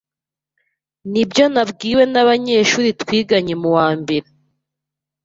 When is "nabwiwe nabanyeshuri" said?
1.53-2.89